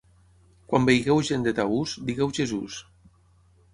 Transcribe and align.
Quan 0.71 0.87
veieu 0.89 1.21
gent 1.29 1.45
de 1.47 1.53
Taús, 1.59 1.95
digueu 2.09 2.33
Jesús! 2.39 2.79